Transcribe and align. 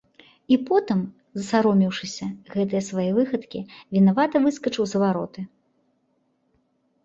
І 0.53 0.55
потым, 0.69 1.03
засаромеўшыся 1.39 2.25
гэтае 2.55 2.81
свае 2.89 3.07
выхадкі, 3.19 3.59
вінавата 3.99 4.37
выскачыў 4.49 4.83
за 4.95 5.07
вароты. 5.07 5.41